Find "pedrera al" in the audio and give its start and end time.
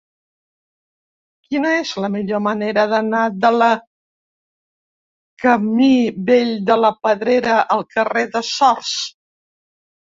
7.07-7.89